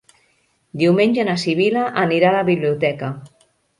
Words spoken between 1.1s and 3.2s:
na Sibil·la anirà a la biblioteca.